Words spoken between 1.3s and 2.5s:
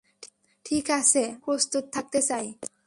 প্রস্তুত থাকতে চাই।